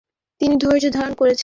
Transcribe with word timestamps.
তিনি 0.41 0.55
ধৈর্য 0.55 0.85
ধারণ 0.91 1.13
করেছেন। 1.13 1.39